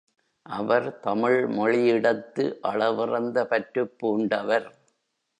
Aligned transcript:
அவர் 0.45 0.99
தமிழ் 0.99 1.43
மொழியிடத்து 1.49 2.45
அளவிறந்த 2.61 3.45
பற்றுப் 3.45 3.93
பூண்டவர். 3.99 4.67